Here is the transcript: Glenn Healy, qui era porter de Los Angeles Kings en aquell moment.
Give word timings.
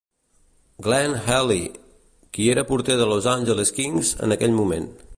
Glenn 0.85 1.13
Healy, 1.27 1.59
qui 2.37 2.49
era 2.57 2.65
porter 2.73 2.99
de 3.03 3.09
Los 3.13 3.31
Angeles 3.37 3.75
Kings 3.81 4.17
en 4.29 4.39
aquell 4.39 4.61
moment. 4.63 4.95